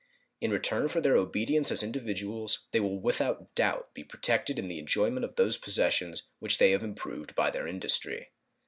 In 0.39 0.49
return 0.49 0.87
for 0.87 0.99
their 0.99 1.15
obedience 1.15 1.71
as 1.71 1.83
individuals 1.83 2.65
they 2.71 2.79
will 2.79 2.99
without 2.99 3.53
doubt 3.53 3.93
be 3.93 4.03
protected 4.03 4.57
in 4.57 4.67
the 4.67 4.79
enjoyment 4.79 5.23
of 5.23 5.35
those 5.35 5.57
possessions 5.57 6.23
which 6.39 6.57
they 6.57 6.71
have 6.71 6.83
improved 6.83 7.35
by 7.35 7.51
their 7.51 7.67
industry. 7.67 8.29